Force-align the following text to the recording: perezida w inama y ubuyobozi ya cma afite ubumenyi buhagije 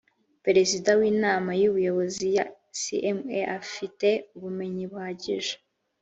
perezida 0.45 0.89
w 0.99 1.01
inama 1.13 1.51
y 1.61 1.67
ubuyobozi 1.69 2.25
ya 2.37 2.45
cma 2.81 3.39
afite 3.59 4.07
ubumenyi 4.35 4.83
buhagije 4.91 5.53